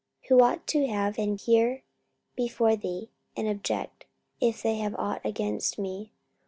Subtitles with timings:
[0.23, 1.83] 44:024:019 Who ought to have been here
[2.35, 4.07] before thee, and object,
[4.39, 6.11] if they had ought against me.